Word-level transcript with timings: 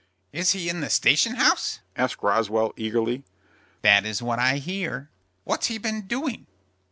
"Is 0.33 0.53
he 0.53 0.67
in 0.67 0.81
the 0.81 0.89
station 0.89 1.35
house?" 1.35 1.79
asked 1.95 2.23
Roswell, 2.23 2.73
eagerly. 2.75 3.23
"That 3.83 4.03
is 4.03 4.19
what 4.19 4.39
I 4.39 4.57
hear." 4.57 5.11
"What's 5.43 5.67
he 5.67 5.77
been 5.77 6.07
doing?" 6.07 6.47